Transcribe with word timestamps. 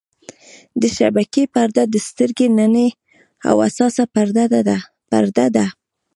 د 0.81 0.83
شبکیې 0.97 1.43
پرده 1.53 1.83
د 1.93 1.95
سترګې 2.07 2.47
نننۍ 2.57 2.89
او 3.47 3.55
حساسه 3.65 4.03
پرده 5.25 5.41
ده. 5.55 5.65